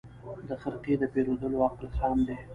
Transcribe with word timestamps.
د 0.47 0.49
خرقې 0.61 0.95
د 0.99 1.03
پېرودلو 1.13 1.57
عقل 1.67 1.87
خام 1.97 2.17
دی 2.27 2.35